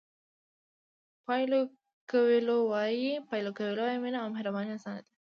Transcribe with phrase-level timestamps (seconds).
[1.25, 1.61] پایلو
[2.09, 3.09] کویلو وایي
[4.03, 5.09] مینه او مهرباني اسانه ده.